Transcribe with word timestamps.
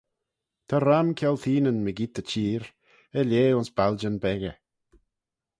Ta 0.67 0.75
ram 0.79 1.07
kialteenyn 1.19 1.77
mygeayrt 1.85 2.21
y 2.21 2.23
çheer- 2.29 2.63
er 3.17 3.25
lheh 3.29 3.51
ayns 3.53 3.69
baljyn 3.77 4.17
beggey. 4.23 4.57